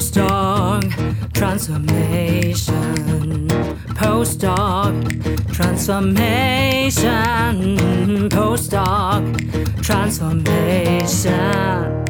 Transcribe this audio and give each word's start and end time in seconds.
Postdoc 0.00 0.88
transformation. 1.34 3.48
Postdoc 4.00 5.52
transformation. 5.52 7.76
Postdoc 8.30 9.82
transformation. 9.82 12.06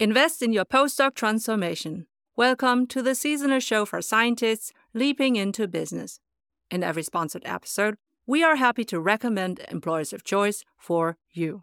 Invest 0.00 0.42
in 0.42 0.52
your 0.52 0.64
postdoc 0.64 1.14
transformation. 1.14 2.08
Welcome 2.34 2.88
to 2.88 3.02
the 3.02 3.14
seasonal 3.14 3.60
show 3.60 3.84
for 3.84 4.02
scientists 4.02 4.72
leaping 4.92 5.36
into 5.36 5.68
business. 5.68 6.18
In 6.72 6.82
every 6.82 7.04
sponsored 7.04 7.42
episode, 7.44 7.94
we 8.26 8.42
are 8.42 8.56
happy 8.56 8.82
to 8.86 8.98
recommend 8.98 9.60
employers 9.70 10.12
of 10.12 10.24
choice 10.24 10.64
for 10.76 11.18
you. 11.30 11.62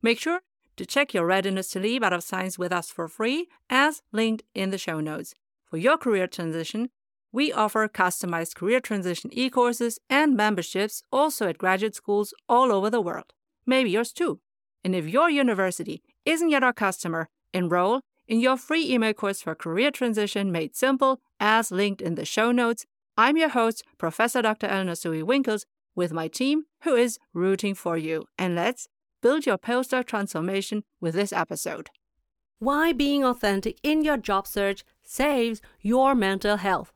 Make 0.00 0.20
sure 0.20 0.38
to 0.76 0.86
check 0.86 1.14
your 1.14 1.26
readiness 1.26 1.68
to 1.70 1.80
leave 1.80 2.02
out 2.02 2.12
of 2.12 2.22
science 2.22 2.58
with 2.58 2.72
us 2.72 2.90
for 2.90 3.08
free, 3.08 3.48
as 3.68 4.02
linked 4.12 4.44
in 4.54 4.70
the 4.70 4.78
show 4.78 5.00
notes. 5.00 5.34
For 5.64 5.76
your 5.76 5.96
career 5.96 6.26
transition, 6.26 6.90
we 7.32 7.52
offer 7.52 7.88
customized 7.88 8.54
career 8.54 8.80
transition 8.80 9.30
e 9.32 9.48
courses 9.48 9.98
and 10.10 10.36
memberships 10.36 11.02
also 11.10 11.48
at 11.48 11.58
graduate 11.58 11.94
schools 11.94 12.34
all 12.48 12.70
over 12.70 12.90
the 12.90 13.00
world. 13.00 13.32
Maybe 13.64 13.90
yours 13.90 14.12
too. 14.12 14.40
And 14.84 14.94
if 14.94 15.08
your 15.08 15.30
university 15.30 16.02
isn't 16.24 16.50
yet 16.50 16.62
our 16.62 16.72
customer, 16.72 17.28
enroll 17.54 18.00
in 18.28 18.40
your 18.40 18.56
free 18.56 18.92
email 18.92 19.14
course 19.14 19.42
for 19.42 19.54
career 19.54 19.90
transition 19.90 20.52
made 20.52 20.76
simple, 20.76 21.20
as 21.40 21.70
linked 21.70 22.02
in 22.02 22.14
the 22.14 22.24
show 22.24 22.52
notes. 22.52 22.86
I'm 23.16 23.36
your 23.36 23.50
host, 23.50 23.82
Professor 23.98 24.42
Dr. 24.42 24.66
Eleonore 24.66 24.94
Soei-Winkels, 24.94 25.64
with 25.94 26.12
my 26.12 26.28
team 26.28 26.64
who 26.82 26.94
is 26.94 27.18
rooting 27.34 27.74
for 27.74 27.96
you. 27.96 28.24
And 28.38 28.54
let's 28.54 28.88
build 29.22 29.46
your 29.46 29.56
postdoc 29.56 30.04
transformation 30.04 30.82
with 31.00 31.14
this 31.14 31.32
episode. 31.32 31.88
Why 32.58 32.92
being 32.92 33.24
authentic 33.24 33.78
in 33.82 34.02
your 34.02 34.16
job 34.16 34.46
search 34.46 34.84
saves 35.04 35.62
your 35.80 36.14
mental 36.14 36.56
health. 36.56 36.92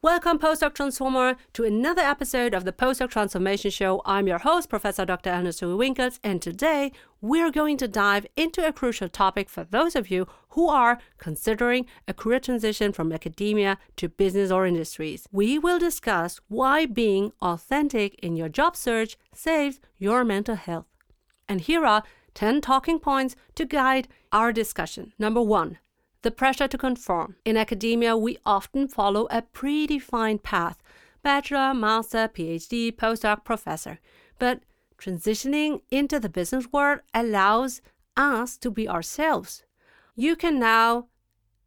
Welcome, 0.00 0.38
Postdoc 0.38 0.74
Transformer, 0.74 1.36
to 1.54 1.64
another 1.64 2.02
episode 2.02 2.54
of 2.54 2.64
the 2.64 2.72
Postdoc 2.72 3.10
Transformation 3.10 3.70
Show. 3.70 4.00
I'm 4.04 4.28
your 4.28 4.38
host, 4.38 4.68
Professor 4.68 5.04
Dr. 5.04 5.30
Ernest 5.30 5.60
Winkels, 5.60 6.20
and 6.22 6.40
today 6.40 6.92
we're 7.20 7.50
going 7.50 7.76
to 7.78 7.88
dive 7.88 8.26
into 8.36 8.66
a 8.66 8.72
crucial 8.72 9.08
topic 9.08 9.48
for 9.48 9.64
those 9.64 9.96
of 9.96 10.08
you 10.08 10.28
who 10.50 10.68
are 10.68 10.98
considering 11.18 11.86
a 12.06 12.14
career 12.14 12.38
transition 12.38 12.92
from 12.92 13.12
academia 13.12 13.76
to 13.96 14.08
business 14.08 14.52
or 14.52 14.66
industries. 14.66 15.26
We 15.32 15.58
will 15.58 15.80
discuss 15.80 16.40
why 16.48 16.86
being 16.86 17.32
authentic 17.42 18.14
in 18.20 18.36
your 18.36 18.48
job 18.48 18.76
search 18.76 19.16
saves 19.34 19.80
your 19.96 20.24
mental 20.24 20.54
health. 20.56 20.86
And 21.48 21.60
here 21.60 21.84
are 21.86 22.02
10 22.34 22.60
talking 22.60 22.98
points 22.98 23.34
to 23.54 23.64
guide 23.64 24.08
our 24.32 24.52
discussion. 24.52 25.12
Number 25.18 25.42
one, 25.42 25.78
the 26.22 26.30
pressure 26.30 26.68
to 26.68 26.78
conform. 26.78 27.36
In 27.44 27.56
academia, 27.56 28.16
we 28.16 28.38
often 28.44 28.88
follow 28.88 29.26
a 29.30 29.42
predefined 29.42 30.42
path 30.42 30.82
bachelor, 31.22 31.74
master, 31.74 32.28
PhD, 32.28 32.94
postdoc, 32.94 33.44
professor. 33.44 33.98
But 34.38 34.60
transitioning 34.98 35.80
into 35.90 36.20
the 36.20 36.28
business 36.28 36.66
world 36.72 37.00
allows 37.12 37.80
us 38.16 38.56
to 38.58 38.70
be 38.70 38.88
ourselves. 38.88 39.64
You 40.14 40.36
can 40.36 40.58
now 40.58 41.06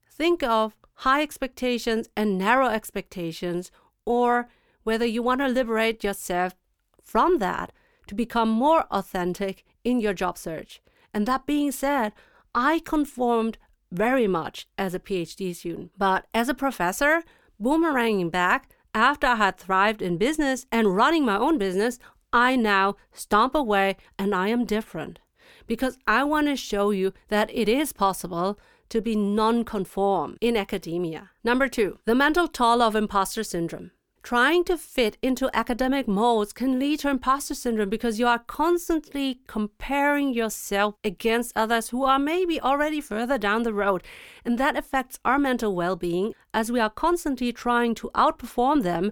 think 0.10 0.44
of 0.44 0.76
high 0.96 1.22
expectations 1.22 2.10
and 2.16 2.38
narrow 2.38 2.68
expectations, 2.68 3.72
or 4.06 4.50
whether 4.84 5.06
you 5.06 5.24
want 5.24 5.42
to 5.42 5.48
liberate 5.48 6.04
yourself 6.04 6.56
from 7.02 7.40
that 7.40 7.72
to 8.08 8.16
become 8.16 8.50
more 8.50 8.86
authentic 8.92 9.66
in 9.84 10.00
your 10.00 10.14
job 10.14 10.38
search. 10.38 10.82
And 11.14 11.26
that 11.26 11.46
being 11.46 11.72
said, 11.72 12.14
I 12.54 12.80
conformed 12.80 13.58
very 13.92 14.28
much 14.28 14.68
as 14.78 14.94
a 14.94 15.00
PhD 15.00 15.56
student, 15.56 15.92
but 15.98 16.26
as 16.34 16.50
a 16.50 16.54
professor, 16.54 17.24
boomeranging 17.62 18.32
back 18.32 18.70
after 18.94 19.28
I 19.28 19.36
had 19.36 19.58
thrived 19.58 20.02
in 20.02 20.18
business 20.18 20.66
and 20.72 20.96
running 20.96 21.26
my 21.26 21.38
own 21.38 21.58
business, 21.58 22.00
I 22.34 22.56
now 22.56 22.96
stomp 23.12 23.56
away 23.56 23.98
and 24.18 24.34
I 24.34 24.48
am 24.48 24.66
different 24.66 25.20
because 25.68 25.98
I 26.08 26.24
want 26.24 26.48
to 26.48 26.56
show 26.56 26.92
you 26.92 27.14
that 27.28 27.50
it 27.54 27.70
is 27.70 27.94
possible 27.94 28.60
to 28.90 29.02
be 29.02 29.16
non-conform 29.16 30.38
in 30.42 30.58
academia. 30.58 31.32
Number 31.44 31.68
2, 31.68 32.00
the 32.06 32.16
mental 32.16 32.48
toll 32.48 32.82
of 32.82 32.96
imposter 32.96 33.44
syndrome. 33.44 33.92
Trying 34.24 34.66
to 34.66 34.78
fit 34.78 35.18
into 35.24 35.50
academic 35.54 36.08
molds 36.08 36.54
can 36.54 36.78
lead 36.78 37.00
to 37.00 37.10
imposter 37.10 37.56
syndrome 37.56 37.90
because 37.90 38.20
you 38.20 38.28
are 38.28 38.40
constantly 38.40 39.40
comparing 39.48 40.32
yourself 40.34 40.96
against 41.04 41.54
others 41.56 41.90
who 41.90 42.04
are 42.04 42.20
maybe 42.20 42.62
already 42.62 43.02
further 43.02 43.40
down 43.40 43.64
the 43.64 43.74
road. 43.74 44.04
And 44.46 44.60
that 44.60 44.78
affects 44.78 45.20
our 45.26 45.40
mental 45.40 45.76
well 45.76 45.96
being 45.96 46.34
as 46.54 46.72
we 46.72 46.80
are 46.80 46.90
constantly 46.90 47.52
trying 47.52 47.96
to 47.96 48.12
outperform 48.14 48.84
them 48.84 49.12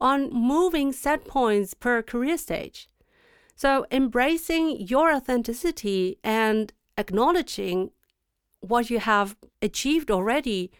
on 0.00 0.30
moving 0.32 0.92
set 0.92 1.24
points 1.24 1.74
per 1.74 2.02
career 2.02 2.36
stage. 2.36 2.88
So, 3.54 3.86
embracing 3.90 4.86
your 4.86 5.12
authenticity 5.12 6.18
and 6.22 6.72
acknowledging 6.96 7.90
what 8.60 8.90
you 8.90 8.98
have 9.00 9.36
achieved 9.62 10.10
already, 10.10 10.70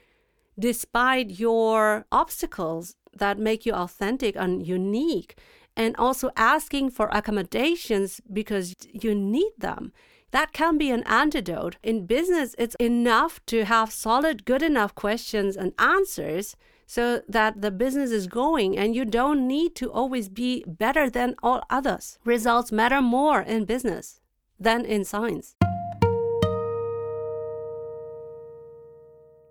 despite 0.59 1.31
your 1.39 2.07
obstacles, 2.13 2.95
that 3.19 3.39
make 3.39 3.65
you 3.67 3.73
authentic 3.73 4.35
and 4.37 4.67
unique 4.67 5.39
and 5.77 5.95
also 5.97 6.31
asking 6.37 6.91
for 6.91 7.09
accommodations 7.13 8.21
because 8.33 8.75
you 8.93 9.15
need 9.15 9.53
them. 9.59 9.93
That 10.33 10.53
can 10.53 10.77
be 10.77 10.91
an 10.91 11.05
antidote. 11.05 11.77
In 11.83 12.07
business 12.07 12.55
it's 12.59 12.75
enough 12.77 13.41
to 13.47 13.65
have 13.65 13.93
solid 13.93 14.45
good 14.45 14.63
enough 14.63 14.95
questions 14.95 15.57
and 15.57 15.73
answers 15.79 16.57
so 16.87 17.23
that 17.29 17.61
the 17.61 17.71
business 17.71 18.11
is 18.11 18.27
going 18.27 18.77
and 18.77 18.95
you 18.95 19.05
don't 19.05 19.47
need 19.47 19.75
to 19.77 19.91
always 19.93 20.29
be 20.29 20.65
better 20.67 21.09
than 21.09 21.35
all 21.43 21.63
others. 21.71 22.19
Results 22.25 22.73
matter 22.73 23.01
more 23.01 23.43
in 23.43 23.65
business 23.65 24.21
than 24.59 24.85
in 24.85 25.05
science. 25.05 25.55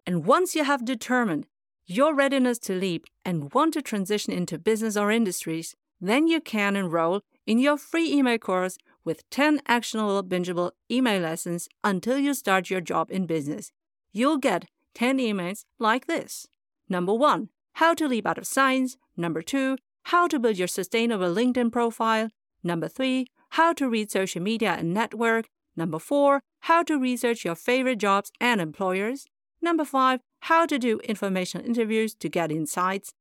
And 0.06 0.26
once 0.26 0.56
you 0.56 0.64
have 0.64 0.86
determined 0.86 1.48
your 1.88 2.14
readiness 2.14 2.60
to 2.60 2.74
leap 2.74 3.06
and 3.24 3.54
want 3.54 3.74
to 3.74 3.82
transition 3.82 4.34
into 4.34 4.60
business 4.60 4.98
or 4.98 5.10
industries, 5.10 5.74
then 6.02 6.28
you 6.28 6.42
can 6.42 6.76
enroll 6.76 7.22
in 7.46 7.60
your 7.60 7.78
free 7.78 8.12
email 8.12 8.38
course 8.38 8.78
with 9.06 9.28
10 9.30 9.62
actionable, 9.68 10.22
bingeable 10.22 10.72
email 10.92 11.22
lessons 11.22 11.70
until 11.84 12.18
you 12.18 12.34
start 12.34 12.70
your 12.70 12.82
job 12.82 13.10
in 13.10 13.26
business. 13.26 13.72
You'll 14.12 14.38
get 14.38 14.66
10 14.96 15.18
emails 15.18 15.64
like 15.80 16.08
this. 16.08 16.48
Number 16.90 17.14
one, 17.14 17.50
how 17.74 17.94
to 17.94 18.08
leap 18.08 18.28
out 18.28 18.38
of 18.38 18.46
science. 18.46 18.98
Number 19.16 19.42
two, 19.42 19.78
how 20.04 20.28
to 20.28 20.40
build 20.40 20.58
your 20.58 20.68
sustainable 20.68 21.34
LinkedIn 21.34 21.72
profile. 21.72 22.30
Number 22.64 22.90
three, 22.90 23.28
how 23.52 23.72
to 23.74 23.90
read 23.90 24.12
social 24.12 24.42
media 24.42 24.76
and 24.78 24.94
network. 24.94 25.48
Number 25.76 26.00
four, 26.00 26.42
how 26.62 26.84
to 26.84 27.00
research 27.00 27.46
your 27.46 27.56
favorite 27.56 28.00
jobs 28.00 28.32
and 28.42 28.60
employers. 28.60 29.26
Number 29.62 29.86
five, 29.86 30.20
how 30.42 30.66
to 30.66 30.78
do 30.78 31.00
informational 31.00 31.66
interviews 31.66 32.14
to 32.16 32.30
get 32.30 32.52
insights. 32.52 33.14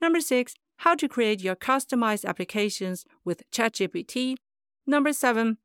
Number 0.00 0.20
six, 0.20 0.54
how 0.78 0.94
to 0.94 1.08
create 1.08 1.42
your 1.42 1.56
customized 1.56 2.24
applications 2.24 3.04
with 3.24 3.42
ChatGPT. 3.50 4.36
Number 4.86 5.12
seven, 5.12 5.58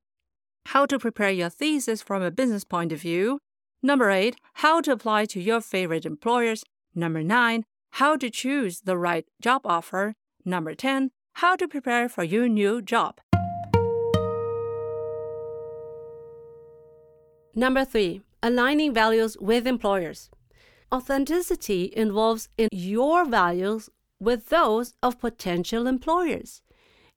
how 0.67 0.85
to 0.85 0.99
prepare 0.99 1.31
your 1.31 1.49
thesis 1.49 2.01
from 2.01 2.21
a 2.21 2.31
business 2.31 2.63
point 2.63 2.91
of 2.91 3.01
view. 3.01 3.39
Number 3.81 4.09
eight, 4.09 4.35
how 4.55 4.81
to 4.81 4.91
apply 4.91 5.25
to 5.25 5.39
your 5.39 5.61
favorite 5.61 6.05
employers. 6.05 6.63
Number 6.93 7.23
nine, 7.23 7.63
how 7.91 8.17
to 8.17 8.29
choose 8.29 8.81
the 8.81 8.97
right 8.97 9.25
job 9.41 9.61
offer. 9.63 10.15
Number 10.43 10.75
10, 10.75 11.11
how 11.35 11.55
to 11.55 11.67
prepare 11.67 12.09
for 12.09 12.23
your 12.23 12.49
new 12.49 12.81
job. 12.81 13.19
Number 17.53 17.85
three, 17.85 18.21
aligning 18.43 18.93
values 18.93 19.37
with 19.39 19.65
employers. 19.65 20.29
Authenticity 20.93 21.91
involves 21.95 22.49
in 22.57 22.69
your 22.71 23.25
values 23.25 23.89
with 24.19 24.49
those 24.49 24.93
of 25.03 25.19
potential 25.19 25.87
employers. 25.87 26.61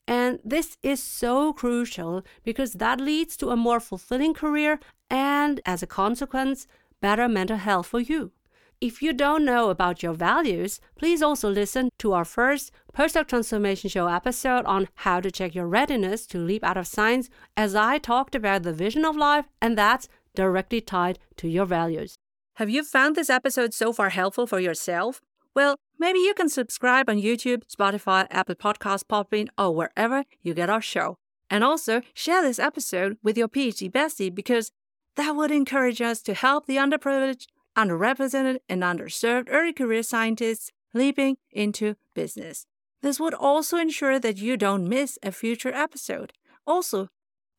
And 0.06 0.40
this 0.42 0.78
is 0.82 1.02
so 1.02 1.52
crucial 1.52 2.24
because 2.42 2.72
that 2.74 3.00
leads 3.00 3.36
to 3.36 3.50
a 3.50 3.56
more 3.56 3.78
fulfilling 3.78 4.34
career 4.34 4.80
and, 5.10 5.60
as 5.66 5.82
a 5.82 5.86
consequence, 5.86 6.66
better 7.00 7.28
mental 7.28 7.58
health 7.58 7.86
for 7.86 8.00
you. 8.00 8.32
If 8.80 9.02
you 9.02 9.12
don't 9.12 9.44
know 9.44 9.70
about 9.70 10.02
your 10.02 10.12
values, 10.12 10.80
please 10.96 11.20
also 11.20 11.50
listen 11.50 11.90
to 11.98 12.12
our 12.12 12.24
first 12.24 12.70
Postdoc 12.96 13.26
Transformation 13.26 13.90
Show 13.90 14.06
episode 14.06 14.64
on 14.66 14.88
how 14.94 15.20
to 15.20 15.30
check 15.30 15.54
your 15.54 15.66
readiness 15.66 16.26
to 16.28 16.38
leap 16.38 16.62
out 16.62 16.76
of 16.76 16.86
science, 16.86 17.28
as 17.56 17.74
I 17.74 17.98
talked 17.98 18.34
about 18.34 18.62
the 18.62 18.72
vision 18.72 19.04
of 19.04 19.16
life, 19.16 19.46
and 19.60 19.76
that's 19.76 20.08
directly 20.34 20.80
tied 20.80 21.18
to 21.38 21.48
your 21.48 21.66
values. 21.66 22.17
Have 22.58 22.68
you 22.68 22.82
found 22.82 23.14
this 23.14 23.30
episode 23.30 23.72
so 23.72 23.92
far 23.92 24.08
helpful 24.08 24.44
for 24.44 24.58
yourself? 24.58 25.20
Well, 25.54 25.76
maybe 25.96 26.18
you 26.18 26.34
can 26.34 26.48
subscribe 26.48 27.08
on 27.08 27.18
YouTube, 27.18 27.62
Spotify, 27.72 28.26
Apple 28.32 28.56
Podcasts, 28.56 29.04
Podbean, 29.04 29.46
or 29.56 29.72
wherever 29.72 30.24
you 30.42 30.54
get 30.54 30.68
our 30.68 30.82
show. 30.82 31.18
And 31.48 31.62
also 31.62 32.00
share 32.14 32.42
this 32.42 32.58
episode 32.58 33.16
with 33.22 33.38
your 33.38 33.46
PhD 33.46 33.92
bestie 33.92 34.34
because 34.34 34.72
That 35.14 35.36
would 35.36 35.52
encourage 35.52 36.02
us 36.02 36.20
to 36.22 36.34
help 36.34 36.66
the 36.66 36.78
underprivileged, 36.78 37.46
underrepresented, 37.76 38.58
and 38.68 38.82
underserved 38.82 39.46
early 39.50 39.72
career 39.72 40.02
scientists 40.02 40.72
leaping 40.92 41.36
into 41.52 41.94
business. 42.14 42.66
This 43.02 43.20
would 43.20 43.34
also 43.34 43.76
ensure 43.76 44.18
that 44.18 44.38
you 44.38 44.56
don't 44.56 44.88
miss 44.88 45.16
a 45.22 45.30
future 45.30 45.72
episode. 45.72 46.32
Also, 46.66 47.08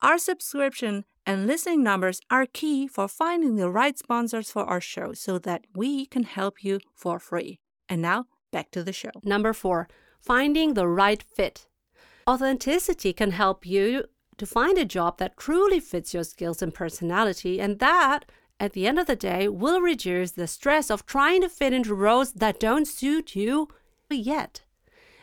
our 0.02 0.18
subscription 0.18 1.06
and 1.30 1.46
listening 1.46 1.84
numbers 1.84 2.22
are 2.32 2.48
key 2.48 2.88
for 2.88 3.08
finding 3.08 3.56
the 3.56 3.70
right 3.70 3.96
sponsors 4.00 4.50
for 4.50 4.64
our 4.64 4.82
show 4.82 5.14
so 5.14 5.38
that 5.38 5.64
we 5.76 6.08
can 6.08 6.24
help 6.24 6.64
you 6.64 6.80
for 6.96 7.20
free. 7.20 7.60
And 7.88 8.02
now, 8.02 8.26
back 8.52 8.72
to 8.72 8.84
the 8.84 8.92
show. 8.92 9.12
Number 9.24 9.54
four, 9.54 9.88
finding 10.20 10.74
the 10.74 10.88
right 10.88 11.22
fit. 11.22 11.68
Authenticity 12.28 13.14
can 13.14 13.30
help 13.30 13.64
you 13.64 14.06
to 14.40 14.48
find 14.48 14.80
a 14.80 14.86
job 14.86 15.20
that 15.20 15.38
truly 15.38 15.80
fits 15.80 16.16
your 16.16 16.24
skills 16.24 16.64
and 16.64 16.74
personality, 16.74 17.62
and 17.62 17.78
that, 17.78 18.26
at 18.60 18.74
the 18.74 18.88
end 18.88 18.98
of 18.98 19.06
the 19.06 19.16
day, 19.16 19.48
will 19.48 19.82
reduce 19.82 20.32
the 20.32 20.48
stress 20.48 20.90
of 20.90 21.06
trying 21.06 21.42
to 21.42 21.50
fit 21.50 21.74
into 21.74 21.94
roles 21.94 22.34
that 22.34 22.60
don't 22.60 22.88
suit 22.88 23.36
you 23.36 23.68
yet. 24.10 24.64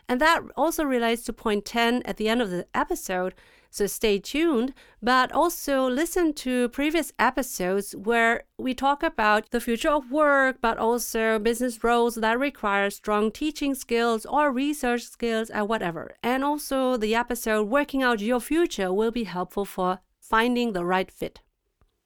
And 0.08 0.20
that 0.20 0.42
also 0.56 0.84
relates 0.84 1.24
to 1.24 1.32
point 1.32 1.64
10 1.64 2.02
at 2.04 2.16
the 2.16 2.28
end 2.28 2.40
of 2.40 2.50
the 2.50 2.66
episode. 2.74 3.34
So 3.70 3.86
stay 3.86 4.18
tuned, 4.18 4.72
but 5.02 5.30
also 5.32 5.88
listen 5.88 6.32
to 6.34 6.68
previous 6.70 7.12
episodes 7.18 7.94
where 7.94 8.44
we 8.58 8.74
talk 8.74 9.02
about 9.02 9.50
the 9.50 9.60
future 9.60 9.90
of 9.90 10.10
work, 10.10 10.58
but 10.60 10.78
also 10.78 11.38
business 11.38 11.84
roles 11.84 12.16
that 12.16 12.38
require 12.38 12.90
strong 12.90 13.30
teaching 13.30 13.74
skills 13.74 14.24
or 14.24 14.50
research 14.50 15.02
skills 15.02 15.50
or 15.50 15.64
whatever. 15.64 16.16
And 16.22 16.42
also 16.42 16.96
the 16.96 17.14
episode 17.14 17.68
Working 17.68 18.02
Out 18.02 18.20
Your 18.20 18.40
Future 18.40 18.92
will 18.92 19.10
be 19.10 19.24
helpful 19.24 19.64
for 19.64 20.00
finding 20.20 20.72
the 20.72 20.84
right 20.84 21.10
fit. 21.10 21.40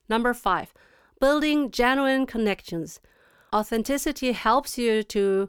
Number 0.09 0.35
five, 0.35 0.75
building 1.21 1.71
genuine 1.71 2.27
connections. 2.27 3.01
Authenticity 3.55 4.33
helps 4.33 4.79
you 4.79 5.03
to 5.05 5.49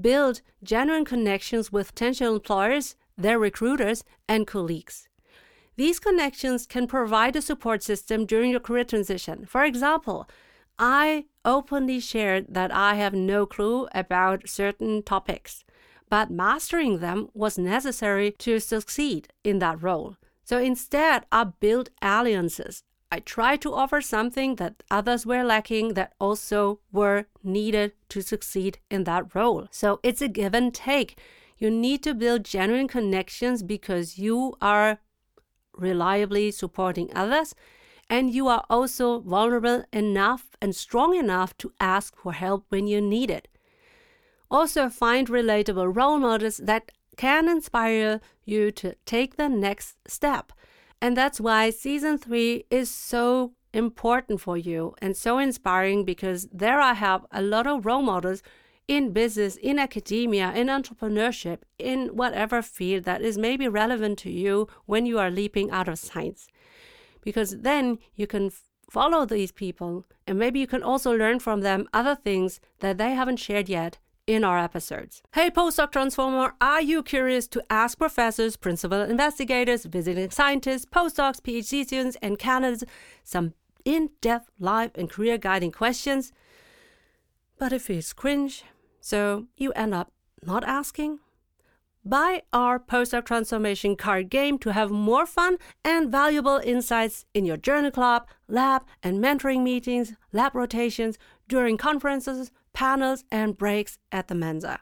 build 0.00 0.40
genuine 0.62 1.04
connections 1.04 1.70
with 1.70 1.94
potential 1.94 2.34
employers, 2.34 2.96
their 3.16 3.38
recruiters, 3.38 4.02
and 4.28 4.46
colleagues. 4.46 5.08
These 5.80 5.98
connections 5.98 6.66
can 6.66 6.86
provide 6.86 7.36
a 7.36 7.40
support 7.40 7.82
system 7.82 8.26
during 8.26 8.50
your 8.50 8.60
career 8.60 8.84
transition. 8.84 9.46
For 9.46 9.64
example, 9.64 10.28
I 10.78 11.24
openly 11.42 12.00
shared 12.00 12.48
that 12.50 12.70
I 12.70 12.96
have 12.96 13.14
no 13.14 13.46
clue 13.46 13.88
about 13.94 14.46
certain 14.46 15.02
topics, 15.02 15.64
but 16.10 16.30
mastering 16.30 16.98
them 16.98 17.28
was 17.32 17.56
necessary 17.56 18.30
to 18.40 18.60
succeed 18.60 19.28
in 19.42 19.58
that 19.60 19.82
role. 19.82 20.16
So 20.44 20.58
instead, 20.58 21.24
I 21.32 21.44
built 21.44 21.88
alliances 22.02 22.82
I 23.10 23.20
tried 23.20 23.62
to 23.62 23.72
offer 23.72 24.02
something 24.02 24.56
that 24.56 24.82
others 24.90 25.24
were 25.24 25.42
lacking 25.42 25.94
that 25.94 26.12
also 26.20 26.80
were 26.92 27.24
needed 27.42 27.92
to 28.10 28.20
succeed 28.20 28.78
in 28.90 29.04
that 29.04 29.34
role. 29.34 29.66
So 29.70 29.98
it's 30.02 30.20
a 30.20 30.28
give 30.28 30.54
and 30.54 30.74
take. 30.74 31.18
You 31.56 31.70
need 31.70 32.02
to 32.02 32.14
build 32.14 32.44
genuine 32.44 32.86
connections 32.86 33.62
because 33.62 34.18
you 34.18 34.54
are 34.60 35.00
reliably 35.76 36.50
supporting 36.50 37.10
others 37.14 37.54
and 38.10 38.34
you 38.34 38.48
are 38.48 38.64
also 38.68 39.20
vulnerable 39.20 39.84
enough 39.92 40.48
and 40.60 40.74
strong 40.74 41.14
enough 41.14 41.56
to 41.58 41.72
ask 41.78 42.16
for 42.16 42.32
help 42.32 42.66
when 42.68 42.88
you 42.88 43.00
need 43.00 43.30
it. 43.30 43.46
Also, 44.50 44.88
find 44.88 45.28
relatable 45.28 45.94
role 45.94 46.18
models 46.18 46.56
that 46.56 46.90
can 47.16 47.48
inspire 47.48 48.20
you 48.44 48.72
to 48.72 48.96
take 49.06 49.36
the 49.36 49.48
next 49.48 49.96
step. 50.08 50.52
And 51.00 51.16
that's 51.16 51.40
why 51.40 51.70
season 51.70 52.18
three 52.18 52.64
is 52.68 52.90
so 52.90 53.52
important 53.72 54.40
for 54.40 54.56
you 54.56 54.94
and 55.00 55.16
so 55.16 55.38
inspiring 55.38 56.04
because 56.04 56.48
there 56.52 56.80
I 56.80 56.94
have 56.94 57.24
a 57.30 57.40
lot 57.40 57.68
of 57.68 57.86
role 57.86 58.02
models 58.02 58.42
in 58.90 59.12
business, 59.12 59.54
in 59.54 59.78
academia, 59.78 60.52
in 60.52 60.66
entrepreneurship, 60.66 61.58
in 61.78 62.08
whatever 62.08 62.60
field 62.60 63.04
that 63.04 63.22
is 63.22 63.38
maybe 63.38 63.68
relevant 63.68 64.18
to 64.18 64.28
you 64.28 64.66
when 64.84 65.06
you 65.06 65.16
are 65.16 65.30
leaping 65.30 65.70
out 65.70 65.86
of 65.86 65.96
science. 65.96 66.48
Because 67.22 67.58
then 67.58 67.98
you 68.16 68.26
can 68.26 68.50
follow 68.90 69.24
these 69.24 69.52
people 69.52 70.04
and 70.26 70.36
maybe 70.40 70.58
you 70.58 70.66
can 70.66 70.82
also 70.82 71.16
learn 71.16 71.38
from 71.38 71.60
them 71.60 71.88
other 71.92 72.16
things 72.16 72.60
that 72.80 72.98
they 72.98 73.12
haven't 73.14 73.36
shared 73.36 73.68
yet 73.68 73.98
in 74.26 74.42
our 74.42 74.58
episodes. 74.58 75.22
Hey, 75.34 75.50
postdoc 75.50 75.92
transformer, 75.92 76.54
are 76.60 76.82
you 76.82 77.04
curious 77.04 77.46
to 77.46 77.62
ask 77.70 77.96
professors, 77.96 78.56
principal 78.56 79.02
investigators, 79.02 79.84
visiting 79.84 80.30
scientists, 80.30 80.84
postdocs, 80.84 81.40
PhD 81.40 81.84
students, 81.86 82.16
and 82.20 82.40
candidates 82.40 82.82
some 83.22 83.54
in 83.84 84.10
depth 84.20 84.50
life 84.58 84.90
and 84.96 85.08
career 85.08 85.38
guiding 85.38 85.70
questions? 85.70 86.32
But 87.56 87.72
it 87.72 87.82
feels 87.82 88.12
cringe, 88.12 88.64
so 89.00 89.46
you 89.56 89.72
end 89.72 89.94
up 89.94 90.12
not 90.42 90.64
asking? 90.64 91.18
Buy 92.04 92.42
our 92.52 92.78
postdoc 92.78 93.26
transformation 93.26 93.94
card 93.94 94.30
game 94.30 94.58
to 94.60 94.72
have 94.72 94.90
more 94.90 95.26
fun 95.26 95.58
and 95.84 96.10
valuable 96.10 96.60
insights 96.64 97.26
in 97.34 97.44
your 97.44 97.58
journal 97.58 97.90
club, 97.90 98.26
lab, 98.48 98.84
and 99.02 99.22
mentoring 99.22 99.62
meetings, 99.62 100.14
lab 100.32 100.54
rotations, 100.54 101.18
during 101.46 101.76
conferences, 101.76 102.52
panels, 102.72 103.24
and 103.30 103.58
breaks 103.58 103.98
at 104.10 104.28
the 104.28 104.34
Mensa. 104.34 104.80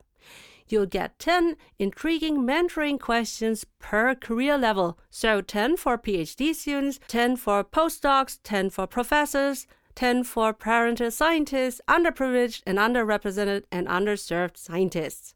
You'll 0.69 0.87
get 0.87 1.19
10 1.19 1.57
intriguing 1.79 2.47
mentoring 2.47 3.01
questions 3.01 3.65
per 3.79 4.15
career 4.15 4.57
level. 4.59 4.99
So 5.11 5.41
10 5.41 5.77
for 5.79 5.99
PhD 5.99 6.55
students, 6.55 7.01
10 7.09 7.37
for 7.37 7.65
postdocs, 7.65 8.39
10 8.45 8.71
for 8.71 8.87
professors, 8.87 9.67
10 9.99 10.23
for 10.23 10.53
parental 10.53 11.11
scientists, 11.11 11.81
underprivileged 11.89 12.63
and 12.65 12.79
underrepresented 12.79 13.65
and 13.73 13.89
underserved 13.89 14.57
scientists. 14.57 15.35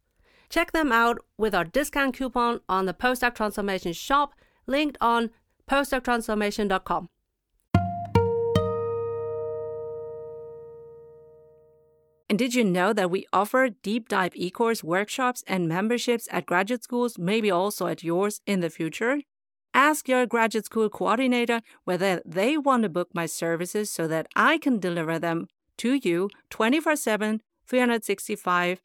Check 0.49 0.71
them 0.71 0.93
out 0.93 1.19
with 1.37 1.53
our 1.53 1.65
discount 1.65 2.15
coupon 2.15 2.61
on 2.69 2.87
the 2.87 2.95
Postdoc 2.95 3.35
Transformation 3.35 3.93
shop 3.93 4.35
linked 4.69 4.97
on 5.01 5.31
postdoctransformation.com. 5.69 7.09
And 12.31 12.39
did 12.39 12.55
you 12.55 12.63
know 12.63 12.93
that 12.93 13.11
we 13.11 13.27
offer 13.33 13.69
deep 13.69 14.09
dive 14.09 14.37
e 14.37 14.49
course 14.49 14.85
workshops 14.85 15.43
and 15.49 15.69
memberships 15.69 16.29
at 16.31 16.47
graduate 16.47 16.85
schools, 16.85 17.19
maybe 17.19 17.51
also 17.51 17.89
at 17.89 18.05
yours 18.05 18.41
in 18.47 18.61
the 18.61 18.71
future? 18.71 19.23
Ask 19.75 20.09
your 20.09 20.27
graduate 20.27 20.67
school 20.67 20.91
coordinator 20.91 21.61
whether 21.85 22.21
they 22.27 22.59
want 22.59 22.83
to 22.83 22.89
book 22.89 23.09
my 23.15 23.27
services 23.27 23.91
so 23.91 24.07
that 24.09 24.27
I 24.37 24.59
can 24.59 24.79
deliver 24.79 25.19
them 25.19 25.49
to 25.79 25.95
you 25.95 26.29
24 26.51 26.97
7, 26.97 27.41
365 27.67 28.81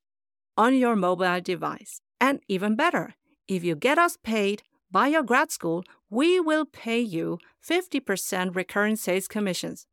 on 0.55 0.75
your 0.75 0.95
mobile 0.95 1.41
device. 1.41 2.01
And 2.19 2.39
even 2.47 2.75
better, 2.75 3.15
if 3.47 3.63
you 3.63 3.75
get 3.75 3.97
us 3.97 4.17
paid 4.21 4.63
by 4.89 5.07
your 5.07 5.23
grad 5.23 5.51
school, 5.51 5.83
we 6.09 6.39
will 6.39 6.65
pay 6.65 7.00
you 7.00 7.38
50% 7.67 8.55
recurring 8.55 8.95
sales 8.95 9.27
commissions. 9.27 9.85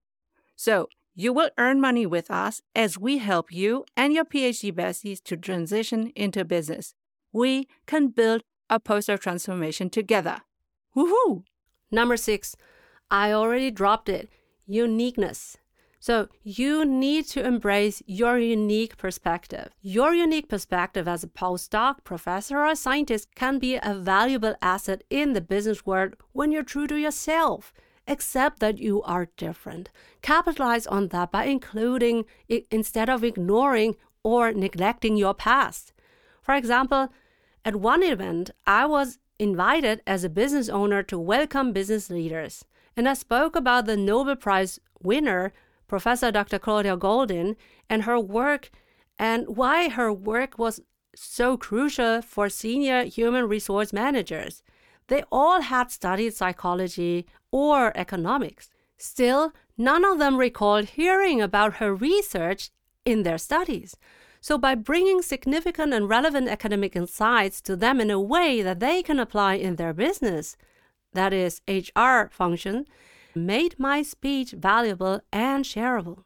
So 0.56 0.88
you 1.14 1.32
will 1.32 1.50
earn 1.58 1.80
money 1.80 2.06
with 2.06 2.30
us 2.30 2.60
as 2.74 2.98
we 2.98 3.18
help 3.18 3.52
you 3.52 3.84
and 3.96 4.12
your 4.12 4.24
PhD 4.24 4.72
besties 4.72 5.22
to 5.24 5.36
transition 5.36 6.12
into 6.16 6.44
business. 6.44 6.94
We 7.32 7.68
can 7.86 8.08
build 8.08 8.42
a 8.70 8.80
postdoc 8.80 9.20
transformation 9.20 9.90
together. 9.90 10.40
Woohoo! 10.96 11.44
Number 11.90 12.16
six, 12.16 12.56
I 13.10 13.32
already 13.32 13.70
dropped 13.70 14.08
it 14.08 14.28
uniqueness. 14.66 15.56
So 16.00 16.28
you 16.42 16.84
need 16.84 17.26
to 17.28 17.46
embrace 17.46 18.02
your 18.06 18.38
unique 18.38 18.98
perspective. 18.98 19.70
Your 19.80 20.12
unique 20.12 20.48
perspective 20.48 21.08
as 21.08 21.24
a 21.24 21.28
postdoc, 21.28 22.04
professor, 22.04 22.58
or 22.58 22.74
scientist 22.74 23.34
can 23.34 23.58
be 23.58 23.76
a 23.76 23.94
valuable 23.94 24.54
asset 24.60 25.02
in 25.08 25.32
the 25.32 25.40
business 25.40 25.86
world 25.86 26.14
when 26.32 26.52
you're 26.52 26.62
true 26.62 26.86
to 26.88 26.96
yourself 26.96 27.72
accept 28.06 28.60
that 28.60 28.78
you 28.78 29.02
are 29.02 29.28
different. 29.36 29.88
Capitalize 30.20 30.86
on 30.86 31.08
that 31.08 31.32
by 31.32 31.44
including 31.44 32.24
instead 32.70 33.08
of 33.08 33.24
ignoring 33.24 33.96
or 34.22 34.52
neglecting 34.52 35.16
your 35.16 35.34
past. 35.34 35.92
For 36.42 36.54
example, 36.54 37.08
at 37.64 37.76
one 37.76 38.02
event, 38.02 38.50
I 38.66 38.84
was 38.84 39.18
invited 39.38 40.02
as 40.06 40.24
a 40.24 40.28
business 40.28 40.68
owner 40.68 41.02
to 41.04 41.18
welcome 41.18 41.72
business 41.72 42.10
leaders, 42.10 42.64
and 42.96 43.08
I 43.08 43.14
spoke 43.14 43.56
about 43.56 43.86
the 43.86 43.96
Nobel 43.96 44.36
Prize 44.36 44.78
winner, 45.02 45.52
Professor 45.88 46.30
Dr. 46.30 46.58
Claudia 46.58 46.96
Goldin, 46.96 47.56
and 47.90 48.04
her 48.04 48.18
work 48.18 48.70
and 49.18 49.56
why 49.56 49.88
her 49.88 50.12
work 50.12 50.58
was 50.58 50.80
so 51.14 51.56
crucial 51.56 52.22
for 52.22 52.48
senior 52.48 53.04
human 53.04 53.48
resource 53.48 53.92
managers. 53.92 54.62
They 55.08 55.22
all 55.30 55.60
had 55.60 55.90
studied 55.90 56.34
psychology 56.34 57.26
or 57.50 57.96
economics. 57.96 58.70
Still, 58.96 59.52
none 59.76 60.04
of 60.04 60.18
them 60.18 60.38
recalled 60.38 60.86
hearing 60.90 61.40
about 61.40 61.74
her 61.74 61.94
research 61.94 62.70
in 63.04 63.22
their 63.22 63.38
studies. 63.38 63.96
So, 64.46 64.58
by 64.58 64.74
bringing 64.74 65.22
significant 65.22 65.94
and 65.94 66.06
relevant 66.06 66.48
academic 66.48 66.94
insights 66.94 67.62
to 67.62 67.74
them 67.76 67.98
in 67.98 68.10
a 68.10 68.20
way 68.20 68.60
that 68.60 68.78
they 68.78 69.02
can 69.02 69.18
apply 69.18 69.54
in 69.54 69.76
their 69.76 69.94
business, 69.94 70.58
that 71.14 71.32
is, 71.32 71.62
HR 71.66 72.28
function, 72.30 72.84
made 73.34 73.78
my 73.78 74.02
speech 74.02 74.50
valuable 74.50 75.22
and 75.32 75.64
shareable. 75.64 76.24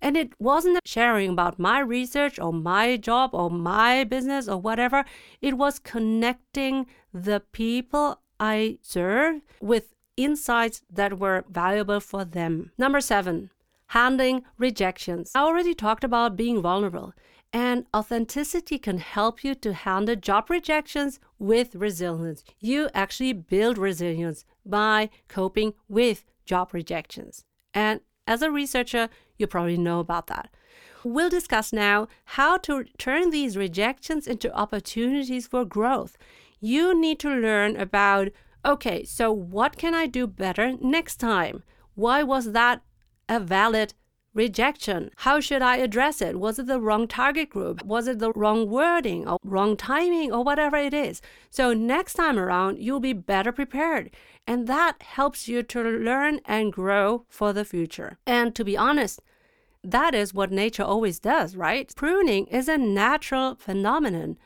And 0.00 0.16
it 0.16 0.32
wasn't 0.40 0.80
sharing 0.84 1.30
about 1.30 1.60
my 1.60 1.78
research 1.78 2.36
or 2.36 2.52
my 2.52 2.96
job 2.96 3.30
or 3.32 3.48
my 3.48 4.02
business 4.02 4.48
or 4.48 4.56
whatever. 4.56 5.04
It 5.40 5.56
was 5.56 5.78
connecting 5.78 6.86
the 7.14 7.44
people 7.52 8.22
I 8.40 8.78
serve 8.82 9.40
with 9.60 9.94
insights 10.16 10.82
that 10.90 11.20
were 11.20 11.44
valuable 11.48 12.00
for 12.00 12.24
them. 12.24 12.72
Number 12.76 13.00
seven, 13.00 13.50
handling 13.92 14.42
rejections. 14.58 15.30
I 15.32 15.42
already 15.42 15.74
talked 15.74 16.02
about 16.02 16.34
being 16.34 16.60
vulnerable, 16.60 17.12
and 17.52 17.86
authenticity 17.94 18.78
can 18.78 18.98
help 18.98 19.44
you 19.44 19.54
to 19.56 19.74
handle 19.74 20.16
job 20.16 20.48
rejections 20.48 21.20
with 21.38 21.74
resilience. 21.74 22.42
You 22.60 22.88
actually 22.94 23.34
build 23.34 23.76
resilience 23.76 24.44
by 24.64 25.10
coping 25.28 25.74
with 25.88 26.24
job 26.46 26.72
rejections. 26.72 27.44
And 27.74 28.00
as 28.26 28.42
a 28.42 28.50
researcher, 28.50 29.08
you 29.36 29.46
probably 29.46 29.76
know 29.76 30.00
about 30.00 30.28
that. 30.28 30.54
We'll 31.04 31.28
discuss 31.28 31.72
now 31.72 32.08
how 32.24 32.58
to 32.58 32.84
turn 32.96 33.30
these 33.30 33.56
rejections 33.56 34.26
into 34.26 34.54
opportunities 34.54 35.46
for 35.46 35.64
growth. 35.64 36.16
You 36.60 36.98
need 36.98 37.18
to 37.20 37.28
learn 37.28 37.76
about 37.76 38.28
okay, 38.64 39.02
so 39.02 39.32
what 39.32 39.76
can 39.76 39.92
I 39.92 40.06
do 40.06 40.28
better 40.28 40.74
next 40.80 41.16
time? 41.16 41.64
Why 41.96 42.22
was 42.22 42.52
that 42.52 42.82
a 43.28 43.40
valid 43.40 43.94
rejection? 44.34 45.10
How 45.16 45.40
should 45.40 45.62
I 45.62 45.76
address 45.76 46.22
it? 46.22 46.38
Was 46.38 46.58
it 46.58 46.66
the 46.66 46.80
wrong 46.80 47.06
target 47.08 47.50
group? 47.50 47.84
Was 47.84 48.06
it 48.06 48.18
the 48.18 48.32
wrong 48.32 48.68
wording 48.68 49.28
or 49.28 49.38
wrong 49.44 49.76
timing 49.76 50.32
or 50.32 50.42
whatever 50.42 50.76
it 50.76 50.94
is? 50.94 51.20
So 51.50 51.72
next 51.72 52.14
time 52.14 52.38
around, 52.38 52.78
you'll 52.78 53.00
be 53.00 53.12
better 53.12 53.52
prepared. 53.52 54.10
And 54.46 54.66
that 54.66 55.02
helps 55.02 55.48
you 55.48 55.62
to 55.62 55.82
learn 55.82 56.40
and 56.44 56.72
grow 56.72 57.24
for 57.28 57.52
the 57.52 57.64
future. 57.64 58.18
And 58.26 58.54
to 58.54 58.64
be 58.64 58.76
honest, 58.76 59.20
that 59.84 60.14
is 60.14 60.32
what 60.32 60.50
nature 60.50 60.84
always 60.84 61.18
does, 61.18 61.56
right? 61.56 61.92
Pruning 61.96 62.46
is 62.46 62.68
a 62.68 62.78
natural 62.78 63.56
phenomenon, 63.56 64.38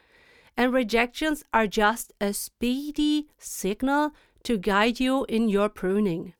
and 0.56 0.72
rejections 0.72 1.44
are 1.52 1.66
just 1.66 2.12
a 2.20 2.32
speedy 2.32 3.28
signal 3.38 4.12
to 4.44 4.56
guide 4.56 4.98
you 5.00 5.26
in 5.28 5.48
your 5.48 5.68
pruning. 5.68 6.32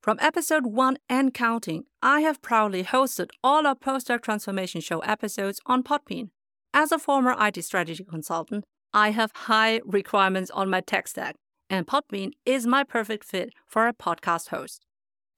From 0.00 0.16
episode 0.20 0.64
1 0.64 0.98
and 1.08 1.34
counting, 1.34 1.82
I 2.00 2.20
have 2.20 2.40
proudly 2.40 2.84
hosted 2.84 3.30
all 3.42 3.66
our 3.66 3.74
postdoc 3.74 4.22
transformation 4.22 4.80
show 4.80 5.00
episodes 5.00 5.60
on 5.66 5.82
Podbean. 5.82 6.30
As 6.72 6.92
a 6.92 7.00
former 7.00 7.34
IT 7.38 7.64
strategy 7.64 8.04
consultant, 8.04 8.64
I 8.94 9.10
have 9.10 9.32
high 9.34 9.80
requirements 9.84 10.52
on 10.52 10.70
my 10.70 10.82
tech 10.82 11.08
stack, 11.08 11.34
and 11.68 11.84
Podbean 11.84 12.30
is 12.46 12.64
my 12.64 12.84
perfect 12.84 13.24
fit 13.24 13.52
for 13.66 13.88
a 13.88 13.92
podcast 13.92 14.48
host. 14.48 14.86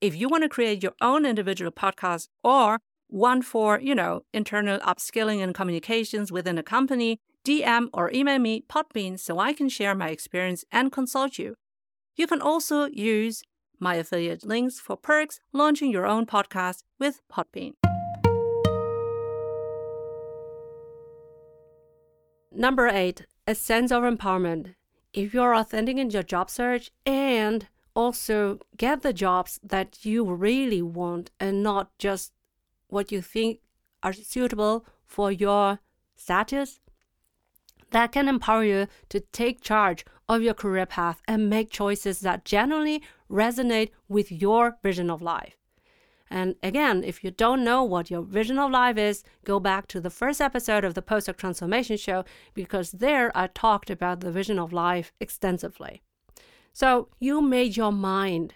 If 0.02 0.14
you 0.14 0.28
want 0.28 0.42
to 0.42 0.48
create 0.48 0.82
your 0.82 0.94
own 1.00 1.24
individual 1.24 1.72
podcast 1.72 2.28
or 2.44 2.80
one 3.08 3.40
for, 3.40 3.80
you 3.80 3.94
know, 3.94 4.20
internal 4.34 4.78
upskilling 4.80 5.42
and 5.42 5.54
communications 5.54 6.30
within 6.30 6.58
a 6.58 6.62
company, 6.62 7.18
DM 7.46 7.88
or 7.94 8.10
email 8.12 8.38
me 8.38 8.62
Podbean 8.68 9.18
so 9.18 9.38
I 9.38 9.54
can 9.54 9.70
share 9.70 9.94
my 9.94 10.10
experience 10.10 10.66
and 10.70 10.92
consult 10.92 11.38
you. 11.38 11.54
You 12.14 12.26
can 12.26 12.42
also 12.42 12.84
use 12.86 13.42
my 13.80 13.94
affiliate 13.96 14.44
links 14.44 14.78
for 14.78 14.96
perks 14.96 15.40
launching 15.52 15.90
your 15.90 16.06
own 16.06 16.26
podcast 16.26 16.84
with 16.98 17.22
Podbean. 17.32 17.72
Number 22.52 22.86
eight, 22.88 23.26
a 23.46 23.54
sense 23.54 23.90
of 23.90 24.02
empowerment 24.02 24.74
if 25.12 25.34
you're 25.34 25.54
authentic 25.54 25.96
in 25.96 26.10
your 26.10 26.22
job 26.22 26.50
search 26.50 26.90
and 27.04 27.66
also 27.94 28.60
get 28.76 29.02
the 29.02 29.12
jobs 29.12 29.58
that 29.62 30.04
you 30.04 30.24
really 30.32 30.82
want 30.82 31.30
and 31.40 31.62
not 31.62 31.90
just 31.98 32.32
what 32.88 33.10
you 33.10 33.20
think 33.20 33.60
are 34.02 34.12
suitable 34.12 34.84
for 35.06 35.32
your 35.32 35.80
status, 36.16 36.80
that 37.90 38.12
can 38.12 38.28
empower 38.28 38.64
you 38.64 38.86
to 39.08 39.20
take 39.20 39.60
charge 39.60 40.04
of 40.28 40.42
your 40.42 40.54
career 40.54 40.86
path 40.86 41.22
and 41.26 41.50
make 41.50 41.70
choices 41.70 42.20
that 42.20 42.44
genuinely 42.44 43.02
resonate 43.30 43.90
with 44.08 44.30
your 44.30 44.78
vision 44.82 45.10
of 45.10 45.22
life. 45.22 45.56
And 46.30 46.54
again, 46.62 47.02
if 47.02 47.24
you 47.24 47.32
don't 47.32 47.64
know 47.64 47.82
what 47.82 48.10
your 48.10 48.22
vision 48.22 48.58
of 48.58 48.70
life 48.70 48.96
is, 48.96 49.24
go 49.44 49.58
back 49.58 49.88
to 49.88 50.00
the 50.00 50.10
first 50.10 50.40
episode 50.40 50.84
of 50.84 50.94
the 50.94 51.02
Postdoc 51.02 51.36
Transformation 51.36 51.96
Show 51.96 52.24
because 52.54 52.92
there 52.92 53.36
I 53.36 53.48
talked 53.48 53.90
about 53.90 54.20
the 54.20 54.30
vision 54.30 54.58
of 54.58 54.72
life 54.72 55.12
extensively. 55.18 56.02
So 56.72 57.08
you 57.18 57.40
made 57.40 57.76
your 57.76 57.90
mind 57.90 58.54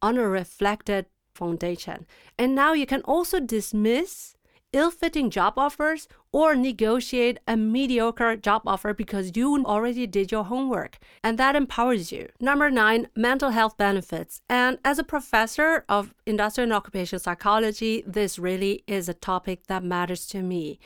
on 0.00 0.16
a 0.16 0.26
reflected 0.26 1.06
foundation. 1.34 2.06
And 2.38 2.54
now 2.54 2.72
you 2.72 2.86
can 2.86 3.02
also 3.02 3.40
dismiss 3.40 4.36
ill 4.72 4.90
fitting 4.90 5.30
job 5.30 5.54
offers 5.56 6.08
or 6.32 6.54
negotiate 6.54 7.38
a 7.46 7.56
mediocre 7.56 8.36
job 8.36 8.62
offer 8.66 8.94
because 8.94 9.32
you 9.36 9.62
already 9.64 10.06
did 10.06 10.32
your 10.32 10.44
homework. 10.44 10.98
And 11.22 11.38
that 11.38 11.56
empowers 11.56 12.10
you. 12.10 12.28
Number 12.40 12.70
nine, 12.70 13.08
mental 13.14 13.50
health 13.50 13.76
benefits. 13.76 14.40
And 14.48 14.78
as 14.84 14.98
a 14.98 15.04
professor 15.04 15.84
of 15.88 16.14
industrial 16.26 16.64
and 16.64 16.72
occupational 16.72 17.20
psychology, 17.20 18.02
this 18.06 18.38
really 18.38 18.82
is 18.86 19.08
a 19.08 19.14
topic 19.14 19.66
that 19.66 19.84
matters 19.84 20.26
to 20.28 20.42
me. 20.42 20.78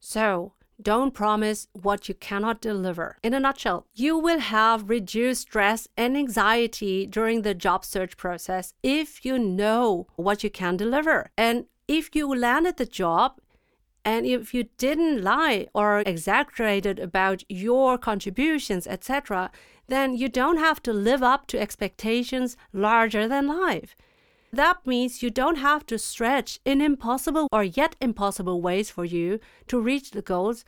So, 0.00 0.52
don't 0.80 1.12
promise 1.12 1.66
what 1.72 2.08
you 2.08 2.14
cannot 2.14 2.60
deliver. 2.60 3.18
In 3.24 3.34
a 3.34 3.40
nutshell, 3.40 3.86
you 3.94 4.16
will 4.16 4.38
have 4.38 4.88
reduced 4.88 5.42
stress 5.42 5.88
and 5.96 6.16
anxiety 6.16 7.04
during 7.04 7.42
the 7.42 7.54
job 7.54 7.84
search 7.84 8.16
process 8.16 8.74
if 8.82 9.24
you 9.24 9.40
know 9.40 10.06
what 10.14 10.44
you 10.44 10.50
can 10.50 10.76
deliver. 10.76 11.30
And 11.36 11.66
if 11.88 12.14
you 12.14 12.32
landed 12.32 12.76
the 12.76 12.86
job 12.86 13.40
and 14.04 14.26
if 14.26 14.54
you 14.54 14.68
didn't 14.76 15.22
lie 15.22 15.66
or 15.74 16.00
exaggerated 16.06 16.98
about 16.98 17.42
your 17.48 17.98
contributions, 17.98 18.86
etc., 18.86 19.50
then 19.88 20.14
you 20.14 20.28
don't 20.28 20.58
have 20.58 20.82
to 20.82 20.92
live 20.92 21.22
up 21.22 21.46
to 21.48 21.58
expectations 21.58 22.56
larger 22.72 23.26
than 23.26 23.48
life. 23.48 23.96
That 24.52 24.86
means 24.86 25.22
you 25.22 25.30
don't 25.30 25.56
have 25.56 25.84
to 25.86 25.98
stretch 25.98 26.60
in 26.64 26.80
impossible 26.80 27.48
or 27.52 27.64
yet 27.64 27.96
impossible 28.00 28.62
ways 28.62 28.90
for 28.90 29.04
you 29.04 29.40
to 29.66 29.80
reach 29.80 30.12
the 30.12 30.22
goals. 30.22 30.64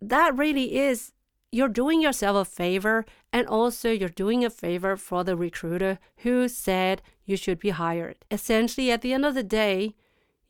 That 0.00 0.36
really 0.36 0.76
is, 0.76 1.12
you're 1.50 1.68
doing 1.68 2.00
yourself 2.00 2.36
a 2.36 2.44
favor, 2.44 3.04
and 3.32 3.46
also 3.46 3.90
you're 3.90 4.08
doing 4.08 4.44
a 4.44 4.50
favor 4.50 4.96
for 4.96 5.24
the 5.24 5.36
recruiter 5.36 5.98
who 6.18 6.48
said 6.48 7.02
you 7.24 7.36
should 7.36 7.58
be 7.58 7.70
hired. 7.70 8.24
Essentially, 8.30 8.90
at 8.90 9.02
the 9.02 9.12
end 9.12 9.24
of 9.24 9.34
the 9.34 9.42
day, 9.42 9.94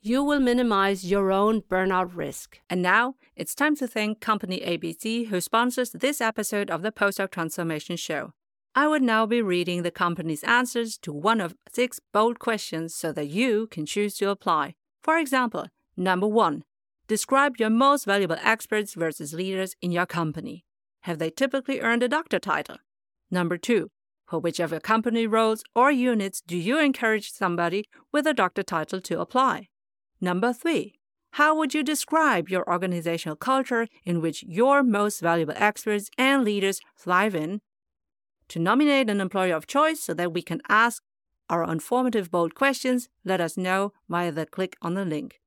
you 0.05 0.23
will 0.23 0.39
minimize 0.39 1.09
your 1.09 1.31
own 1.31 1.61
burnout 1.61 2.15
risk. 2.15 2.59
And 2.69 2.83
now 2.83 3.15
it's 3.35 3.55
time 3.55 3.75
to 3.77 3.87
thank 3.87 4.21
Company 4.21 4.59
ABC, 4.59 5.27
who 5.29 5.41
sponsors 5.41 5.89
this 5.89 6.21
episode 6.21 6.69
of 6.69 6.83
the 6.83 6.91
Postdoc 6.91 7.31
Transformation 7.31 7.95
Show. 7.95 8.31
I 8.75 8.87
would 8.87 9.01
now 9.01 9.25
be 9.25 9.41
reading 9.41 9.81
the 9.81 9.89
company's 9.89 10.43
answers 10.43 10.99
to 10.99 11.11
one 11.11 11.41
of 11.41 11.55
six 11.73 11.99
bold 12.13 12.37
questions 12.37 12.93
so 12.93 13.11
that 13.13 13.29
you 13.29 13.65
can 13.65 13.87
choose 13.87 14.15
to 14.17 14.29
apply. 14.29 14.75
For 15.01 15.17
example, 15.17 15.69
number 15.97 16.27
one, 16.27 16.63
describe 17.07 17.57
your 17.57 17.71
most 17.71 18.05
valuable 18.05 18.37
experts 18.43 18.93
versus 18.93 19.33
leaders 19.33 19.75
in 19.81 19.91
your 19.91 20.05
company. 20.05 20.65
Have 21.01 21.17
they 21.17 21.31
typically 21.31 21.81
earned 21.81 22.03
a 22.03 22.09
doctor 22.09 22.37
title? 22.37 22.77
Number 23.31 23.57
two, 23.57 23.89
for 24.27 24.37
which 24.37 24.59
of 24.59 24.69
your 24.69 24.81
company 24.81 25.25
roles 25.25 25.63
or 25.75 25.91
units 25.91 26.41
do 26.45 26.57
you 26.57 26.77
encourage 26.77 27.31
somebody 27.31 27.85
with 28.11 28.27
a 28.27 28.35
doctor 28.35 28.61
title 28.61 29.01
to 29.01 29.19
apply? 29.19 29.69
Number 30.25 30.53
three, 30.53 30.95
how 31.33 31.55
would 31.55 31.75
you 31.75 31.83
describe 31.83 32.49
your 32.49 32.67
organizational 32.67 33.35
culture 33.35 33.87
in 34.05 34.21
which 34.21 34.41
your 34.41 34.81
most 34.81 35.19
valuable 35.19 35.53
experts 35.55 36.09
and 36.17 36.43
leaders 36.43 36.81
thrive 36.97 37.35
in? 37.35 37.61
To 38.47 38.57
nominate 38.57 39.07
an 39.11 39.21
employer 39.21 39.55
of 39.55 39.67
choice 39.67 39.99
so 39.99 40.15
that 40.15 40.33
we 40.33 40.41
can 40.41 40.63
ask 40.67 41.03
our 41.47 41.63
informative, 41.63 42.31
bold 42.31 42.55
questions, 42.55 43.07
let 43.23 43.39
us 43.39 43.55
know 43.55 43.93
via 44.09 44.31
the 44.31 44.47
click 44.47 44.75
on 44.81 44.95
the 44.95 45.05
link. 45.05 45.41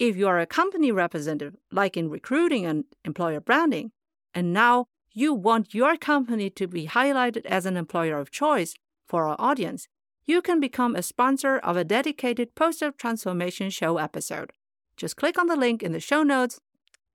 If 0.00 0.16
you 0.16 0.26
are 0.26 0.40
a 0.40 0.54
company 0.60 0.90
representative, 0.90 1.54
like 1.70 1.96
in 1.96 2.10
recruiting 2.10 2.66
and 2.66 2.86
employer 3.04 3.40
branding, 3.40 3.92
and 4.34 4.52
now 4.52 4.86
you 5.12 5.32
want 5.32 5.72
your 5.72 5.96
company 5.96 6.50
to 6.50 6.66
be 6.66 6.88
highlighted 6.88 7.46
as 7.46 7.64
an 7.64 7.76
employer 7.76 8.18
of 8.18 8.32
choice 8.32 8.74
for 9.06 9.28
our 9.28 9.36
audience, 9.38 9.86
you 10.26 10.40
can 10.42 10.60
become 10.60 10.96
a 10.96 11.02
sponsor 11.02 11.58
of 11.58 11.76
a 11.76 11.84
dedicated 11.84 12.54
Postdoc 12.54 12.96
Transformation 12.96 13.70
Show 13.70 13.98
episode. 13.98 14.52
Just 14.96 15.16
click 15.16 15.38
on 15.38 15.46
the 15.46 15.56
link 15.56 15.82
in 15.82 15.92
the 15.92 16.00
show 16.00 16.22
notes. 16.22 16.60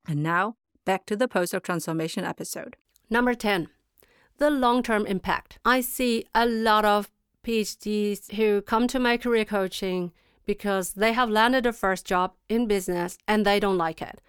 And 0.07 0.23
now, 0.23 0.55
back 0.85 1.05
to 1.07 1.15
the 1.15 1.27
Postdoc 1.27 1.63
Transformation 1.63 2.23
episode. 2.23 2.75
Number 3.09 3.33
10, 3.33 3.69
the 4.37 4.49
long 4.49 4.83
term 4.83 5.05
impact. 5.05 5.59
I 5.65 5.81
see 5.81 6.25
a 6.35 6.45
lot 6.45 6.85
of 6.85 7.09
PhDs 7.45 8.33
who 8.33 8.61
come 8.61 8.87
to 8.87 8.99
my 8.99 9.17
career 9.17 9.45
coaching 9.45 10.11
because 10.45 10.93
they 10.93 11.13
have 11.13 11.29
landed 11.29 11.65
a 11.65 11.73
first 11.73 12.05
job 12.05 12.33
in 12.47 12.67
business 12.67 13.17
and 13.27 13.45
they 13.45 13.59
don't 13.59 13.77
like 13.77 14.01
it. 14.01 14.21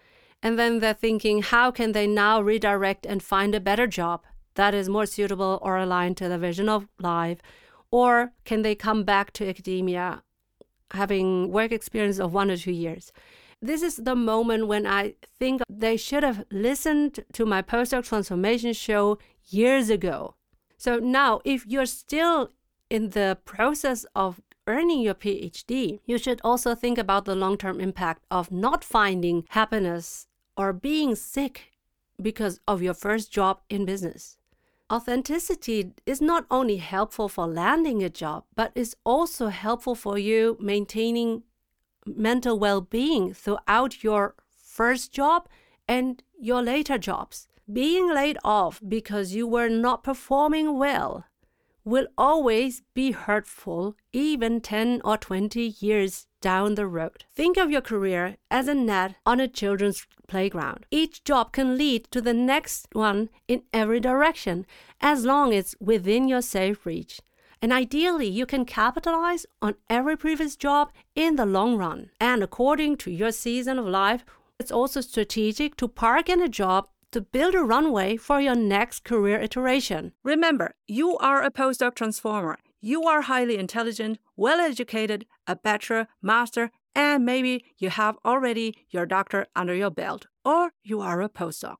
And 0.43 0.57
then 0.57 0.79
they're 0.79 0.93
thinking, 0.93 1.43
how 1.43 1.69
can 1.71 1.91
they 1.91 2.07
now 2.07 2.41
redirect 2.41 3.05
and 3.05 3.21
find 3.21 3.53
a 3.53 3.59
better 3.59 3.85
job? 3.85 4.23
that 4.55 4.73
is 4.73 4.89
more 4.89 5.05
suitable 5.05 5.59
or 5.61 5.77
aligned 5.77 6.17
to 6.17 6.27
the 6.27 6.37
vision 6.37 6.69
of 6.69 6.87
life? 6.99 7.39
Or 7.91 8.31
can 8.45 8.61
they 8.61 8.75
come 8.75 9.03
back 9.03 9.31
to 9.33 9.47
academia 9.47 10.23
having 10.91 11.51
work 11.51 11.71
experience 11.71 12.19
of 12.19 12.33
one 12.33 12.49
or 12.49 12.57
two 12.57 12.71
years? 12.71 13.11
This 13.61 13.83
is 13.83 13.97
the 13.97 14.15
moment 14.15 14.67
when 14.67 14.87
I 14.87 15.15
think 15.37 15.61
they 15.69 15.95
should 15.95 16.23
have 16.23 16.45
listened 16.51 17.23
to 17.33 17.45
my 17.45 17.61
postdoc 17.61 18.07
transformation 18.07 18.73
show 18.73 19.19
years 19.49 19.89
ago. 19.89 20.35
So 20.77 20.97
now, 20.97 21.41
if 21.45 21.67
you're 21.67 21.85
still 21.85 22.49
in 22.89 23.09
the 23.09 23.37
process 23.45 24.03
of 24.15 24.41
earning 24.65 25.01
your 25.01 25.13
PhD, 25.13 25.99
you 26.05 26.17
should 26.17 26.41
also 26.43 26.73
think 26.73 26.97
about 26.97 27.25
the 27.25 27.35
long 27.35 27.57
term 27.57 27.79
impact 27.79 28.25
of 28.31 28.51
not 28.51 28.83
finding 28.83 29.45
happiness 29.49 30.27
or 30.57 30.73
being 30.73 31.15
sick 31.15 31.71
because 32.19 32.59
of 32.67 32.81
your 32.81 32.93
first 32.93 33.31
job 33.31 33.61
in 33.69 33.85
business. 33.85 34.37
Authenticity 34.91 35.93
is 36.05 36.19
not 36.19 36.45
only 36.51 36.75
helpful 36.75 37.29
for 37.29 37.47
landing 37.47 38.03
a 38.03 38.09
job, 38.09 38.43
but 38.55 38.73
is 38.75 38.93
also 39.05 39.47
helpful 39.47 39.95
for 39.95 40.17
you 40.17 40.57
maintaining 40.59 41.43
mental 42.05 42.59
well 42.59 42.81
being 42.81 43.33
throughout 43.33 44.03
your 44.03 44.35
first 44.49 45.13
job 45.13 45.47
and 45.87 46.21
your 46.37 46.61
later 46.61 46.97
jobs. 46.97 47.47
Being 47.71 48.13
laid 48.13 48.37
off 48.43 48.81
because 48.85 49.33
you 49.33 49.47
were 49.47 49.69
not 49.69 50.03
performing 50.03 50.77
well 50.77 51.23
will 51.83 52.07
always 52.17 52.81
be 52.93 53.11
hurtful, 53.11 53.95
even 54.13 54.61
10 54.61 55.01
or 55.03 55.17
20 55.17 55.75
years 55.79 56.27
down 56.41 56.75
the 56.75 56.87
road. 56.87 57.25
Think 57.33 57.57
of 57.57 57.71
your 57.71 57.81
career 57.81 58.37
as 58.49 58.67
a 58.67 58.73
net 58.73 59.15
on 59.25 59.39
a 59.39 59.47
children's 59.47 60.05
playground. 60.27 60.85
Each 60.91 61.23
job 61.23 61.51
can 61.51 61.77
lead 61.77 62.05
to 62.11 62.21
the 62.21 62.33
next 62.33 62.87
one 62.93 63.29
in 63.47 63.63
every 63.73 63.99
direction, 63.99 64.65
as 64.99 65.25
long 65.25 65.53
as 65.53 65.59
it's 65.59 65.75
within 65.79 66.27
your 66.27 66.41
safe 66.41 66.85
reach. 66.85 67.21
And 67.61 67.71
ideally, 67.71 68.27
you 68.27 68.47
can 68.47 68.65
capitalize 68.65 69.45
on 69.61 69.75
every 69.87 70.17
previous 70.17 70.55
job 70.55 70.91
in 71.15 71.35
the 71.35 71.45
long 71.45 71.77
run. 71.77 72.09
And 72.19 72.41
according 72.41 72.97
to 72.97 73.11
your 73.11 73.31
season 73.31 73.77
of 73.77 73.85
life, 73.85 74.25
it's 74.59 74.71
also 74.71 75.01
strategic 75.01 75.75
to 75.77 75.87
park 75.87 76.27
in 76.27 76.41
a 76.41 76.49
job 76.49 76.87
to 77.11 77.21
build 77.21 77.55
a 77.55 77.63
runway 77.63 78.15
for 78.17 78.39
your 78.39 78.55
next 78.55 79.03
career 79.03 79.39
iteration. 79.39 80.13
Remember, 80.23 80.75
you 80.87 81.17
are 81.17 81.43
a 81.43 81.51
postdoc 81.51 81.95
transformer. 81.95 82.57
You 82.79 83.03
are 83.03 83.21
highly 83.21 83.57
intelligent, 83.57 84.17
well 84.35 84.59
educated, 84.59 85.25
a 85.45 85.55
bachelor, 85.55 86.07
master, 86.21 86.71
and 86.95 87.25
maybe 87.25 87.65
you 87.77 87.89
have 87.89 88.17
already 88.25 88.85
your 88.89 89.05
doctor 89.05 89.45
under 89.55 89.75
your 89.75 89.91
belt, 89.91 90.27
or 90.43 90.71
you 90.83 91.01
are 91.01 91.21
a 91.21 91.29
postdoc. 91.29 91.75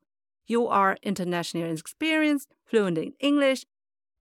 You 0.46 0.68
are 0.68 0.98
internationally 1.02 1.72
experienced, 1.72 2.50
fluent 2.66 2.98
in 2.98 3.14
English, 3.20 3.66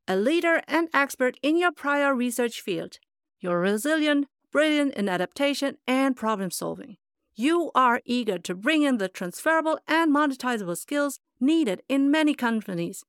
a 0.07 0.17
leader 0.17 0.63
and 0.67 0.89
expert 0.95 1.39
in 1.43 1.57
your 1.57 1.73
prior 1.73 2.15
research 2.15 2.61
field. 2.61 2.99
You're 3.41 3.61
resilient, 3.61 4.27
brilliant 4.53 4.95
in 4.95 5.09
adaptation 5.09 5.77
and 5.87 6.17
problem 6.17 6.51
solving 6.51 6.97
you 7.41 7.71
are 7.75 8.03
eager 8.05 8.39
to 8.39 8.55
bring 8.55 8.83
in 8.83 8.99
the 8.99 9.09
transferable 9.09 9.79
and 9.89 10.15
monetizable 10.15 10.77
skills 10.77 11.19
needed 11.41 11.83
in 11.89 12.11
many 12.11 12.35
companies 12.35 13.03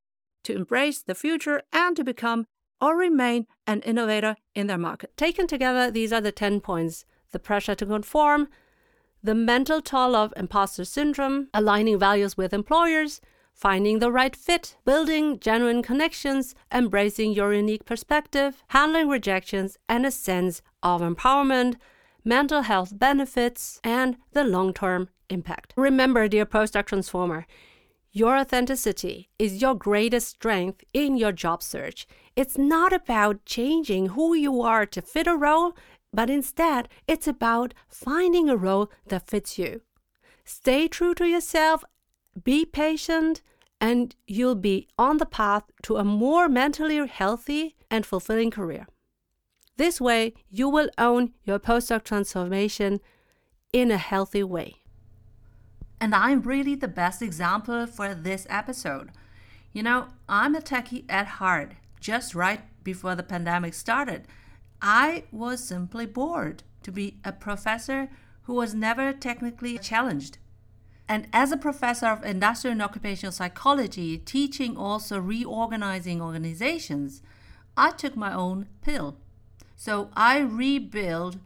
to 0.44 0.56
embrace 0.56 1.02
the 1.02 1.14
future 1.14 1.62
and 1.74 1.98
to 1.98 2.04
become 2.04 2.48
or 2.80 2.96
remain 2.96 3.46
an 3.68 3.82
innovator 3.82 4.38
in 4.56 4.68
their 4.68 4.78
market. 4.78 5.16
Taken 5.18 5.48
together, 5.48 5.92
these 5.92 6.14
are 6.14 6.22
the 6.22 6.32
10 6.32 6.62
points 6.62 7.06
the 7.32 7.40
pressure 7.40 7.76
to 7.76 7.86
conform, 7.86 8.48
the 9.24 9.36
mental 9.36 9.82
toll 9.82 10.16
of 10.16 10.34
imposter 10.36 10.84
syndrome, 10.84 11.48
aligning 11.54 12.00
values 12.00 12.36
with 12.36 12.54
employers, 12.54 13.22
finding 13.54 14.00
the 14.00 14.12
right 14.12 14.36
fit, 14.36 14.76
building 14.86 15.40
genuine 15.40 15.84
connections, 15.84 16.56
embracing 16.74 17.32
your 17.32 17.54
unique 17.54 17.86
perspective, 17.86 18.64
handling 18.70 19.08
rejections, 19.08 19.78
and 19.88 20.06
a 20.06 20.12
sense 20.12 20.62
of 20.82 21.02
empowerment 21.02 21.76
mental 22.24 22.62
health 22.62 22.98
benefits, 22.98 23.80
and 23.84 24.18
the 24.34 24.44
long 24.44 24.74
term 24.74 25.10
impact. 25.30 25.74
Remember, 25.76 26.28
dear 26.28 26.46
postdoc 26.46 26.86
transformer, 26.86 27.46
your 28.12 28.38
authenticity 28.38 29.30
is 29.40 29.62
your 29.62 29.74
greatest 29.74 30.28
strength 30.28 30.84
in 30.94 31.16
your 31.16 31.32
job 31.32 31.64
search. 31.64 32.06
It's 32.36 32.58
not 32.58 32.92
about 32.92 33.46
changing 33.46 34.10
who 34.10 34.34
you 34.34 34.62
are 34.62 34.86
to 34.88 35.02
fit 35.02 35.28
a 35.28 35.36
role, 35.36 35.78
but 36.12 36.30
instead, 36.30 36.90
it's 37.08 37.28
about 37.28 37.74
finding 37.88 38.50
a 38.50 38.58
role 38.58 38.92
that 39.08 39.28
fits 39.28 39.58
you. 39.58 39.82
Stay 40.44 40.90
true 40.90 41.14
to 41.16 41.26
yourself, 41.26 41.86
be 42.44 42.66
patient, 42.66 43.42
and 43.80 44.16
you'll 44.28 44.56
be 44.56 44.88
on 44.98 45.18
the 45.18 45.26
path 45.26 45.64
to 45.84 45.96
a 45.96 46.04
more 46.04 46.50
mentally 46.50 47.06
healthy 47.08 47.76
and 47.90 48.06
fulfilling 48.06 48.52
career. 48.52 48.88
This 49.82 50.00
way, 50.00 50.36
you 50.52 50.70
will 50.70 50.92
own 51.00 51.32
your 51.44 51.58
postdoc 51.58 52.04
transformation 52.04 53.00
in 53.74 53.90
a 53.90 53.98
healthy 53.98 54.44
way. 54.44 54.76
And 56.00 56.14
I'm 56.14 56.44
really 56.44 56.76
the 56.76 56.88
best 56.88 57.24
example 57.24 57.88
for 57.88 58.14
this 58.14 58.46
episode. 58.48 59.10
You 59.74 59.82
know, 59.82 60.10
I'm 60.30 60.54
a 60.54 60.62
techie 60.62 61.06
at 61.10 61.40
heart. 61.40 61.72
Just 62.00 62.36
right 62.36 62.62
before 62.84 63.16
the 63.16 63.24
pandemic 63.24 63.74
started, 63.74 64.28
I 64.84 65.24
was 65.32 65.64
simply 65.64 66.06
bored 66.06 66.62
to 66.84 66.92
be 66.92 67.18
a 67.26 67.32
professor 67.32 68.10
who 68.44 68.54
was 68.54 68.76
never 68.76 69.12
technically 69.12 69.80
challenged. 69.80 70.38
And 71.10 71.28
as 71.34 71.52
a 71.52 71.58
professor 71.58 72.06
of 72.06 72.24
industrial 72.24 72.74
and 72.74 72.84
occupational 72.84 73.32
psychology, 73.32 74.20
teaching 74.20 74.78
also 74.78 75.20
reorganizing 75.20 76.22
organizations, 76.22 77.24
I 77.76 77.90
took 77.90 78.16
my 78.16 78.32
own 78.32 78.68
pill. 78.84 79.18
So 79.82 80.12
I 80.16 80.38
rebuild 80.38 81.40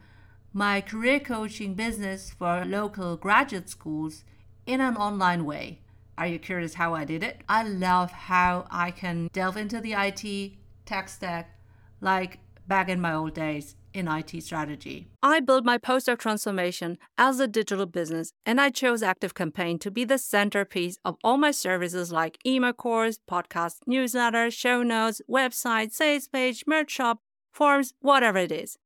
my 0.52 0.82
career 0.82 1.22
coaching 1.22 1.74
business 1.74 2.32
for 2.38 2.66
local 2.66 3.16
graduate 3.16 3.70
schools 3.70 4.26
in 4.66 4.82
an 4.82 4.98
online 4.98 5.46
way. 5.46 5.80
Are 6.18 6.28
you 6.28 6.38
curious 6.38 6.74
how 6.74 6.94
I 6.94 7.06
did 7.06 7.24
it? 7.24 7.40
I 7.48 7.64
love 7.64 8.12
how 8.12 8.68
I 8.70 8.92
can 8.92 9.30
delve 9.32 9.56
into 9.56 9.80
the 9.80 9.94
IT 9.94 10.52
tech 10.86 11.08
stack 11.08 11.58
like 12.02 12.40
back 12.68 12.90
in 12.90 13.00
my 13.00 13.14
old 13.14 13.34
days 13.36 13.76
in 13.94 14.10
IT 14.10 14.44
strategy. 14.44 15.08
I 15.24 15.40
built 15.40 15.64
my 15.64 15.78
postdoc 15.78 16.20
transformation 16.20 16.98
as 17.18 17.40
a 17.40 17.48
digital 17.48 17.86
business, 17.86 18.32
and 18.46 18.60
I 18.60 18.70
chose 18.70 19.02
ActiveCampaign 19.02 19.80
to 19.80 19.90
be 19.90 20.04
the 20.04 20.18
centerpiece 20.18 20.98
of 21.06 21.16
all 21.24 21.38
my 21.38 21.52
services 21.52 22.12
like 22.12 22.38
email 22.46 22.74
course, 22.74 23.18
podcast 23.32 23.76
newsletter, 23.88 24.52
show 24.52 24.84
notes, 24.84 25.22
website, 25.30 25.94
sales 25.94 26.28
page, 26.28 26.66
merch 26.68 26.92
shop, 26.92 27.20
forms, 27.56 27.94
whatever 28.02 28.40
it 28.40 28.52
is, 28.52 28.78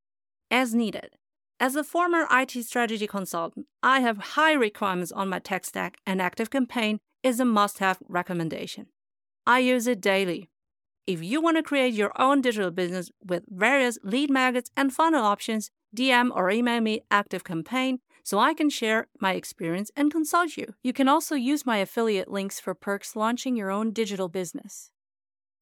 as 0.51 0.73
needed. 0.73 1.15
As 1.59 1.75
a 1.75 1.83
former 1.83 2.25
IT 2.31 2.51
strategy 2.63 3.07
consultant, 3.07 3.65
I 3.83 3.99
have 3.99 4.35
high 4.35 4.53
requirements 4.53 5.11
on 5.11 5.27
my 5.27 5.39
tech 5.39 5.65
stack, 5.65 5.97
and 6.05 6.21
ActiveCampaign 6.21 6.99
is 7.23 7.39
a 7.39 7.45
must 7.45 7.79
have 7.79 7.99
recommendation. 8.07 8.87
I 9.45 9.59
use 9.59 9.87
it 9.87 9.99
daily. 9.99 10.49
If 11.05 11.23
you 11.23 11.41
want 11.41 11.57
to 11.57 11.63
create 11.63 11.93
your 11.93 12.11
own 12.21 12.41
digital 12.41 12.71
business 12.71 13.11
with 13.25 13.43
various 13.49 13.97
lead 14.03 14.29
magnets 14.29 14.69
and 14.77 14.93
funnel 14.93 15.25
options, 15.25 15.71
DM 15.95 16.29
or 16.33 16.51
email 16.51 16.81
me 16.81 17.01
ActiveCampaign 17.11 17.97
so 18.23 18.37
I 18.37 18.53
can 18.53 18.69
share 18.69 19.07
my 19.19 19.33
experience 19.33 19.89
and 19.95 20.11
consult 20.11 20.55
you. 20.55 20.75
You 20.83 20.93
can 20.93 21.09
also 21.09 21.33
use 21.33 21.65
my 21.65 21.77
affiliate 21.77 22.31
links 22.31 22.59
for 22.59 22.75
perks 22.75 23.15
launching 23.15 23.55
your 23.55 23.71
own 23.71 23.91
digital 23.91 24.29
business. 24.29 24.91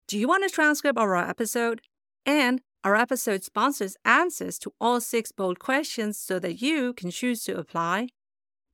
Do 0.07 0.19
you 0.19 0.27
want 0.27 0.43
a 0.43 0.49
transcript 0.49 0.97
of 0.97 1.03
our 1.03 1.15
episode? 1.15 1.81
And 2.25 2.61
our 2.83 2.95
episode 2.95 3.43
sponsors 3.43 3.97
answers 4.05 4.59
to 4.59 4.71
all 4.79 5.01
six 5.01 5.31
bold 5.31 5.57
questions 5.59 6.17
so 6.17 6.39
that 6.39 6.61
you 6.61 6.93
can 6.93 7.11
choose 7.11 7.43
to 7.43 7.57
apply. 7.57 8.07